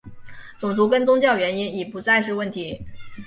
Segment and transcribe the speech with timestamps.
[0.57, 2.83] 种族跟宗教原因已不再是问题。